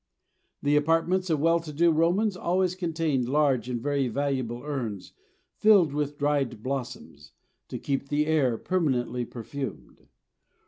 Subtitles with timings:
[0.63, 5.13] The apartments of well to do Romans always contained large and very valuable urns
[5.59, 7.33] filled with dried blossoms,
[7.67, 10.07] to keep the air permanently perfumed.